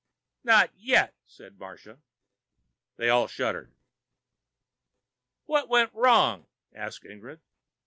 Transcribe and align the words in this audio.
"Not 0.43 0.71
yet," 0.75 1.13
said 1.27 1.59
Marsha. 1.59 1.99
They 2.97 3.09
all 3.09 3.27
shuddered. 3.27 3.71
"What 5.45 5.69
went 5.69 5.93
wrong?" 5.93 6.47
asked 6.73 7.03
Ingrid. 7.05 7.39